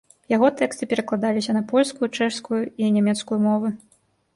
[0.33, 3.77] Яго тэксты перакладаліся на польскую, чэшскую і нямецкую мовы.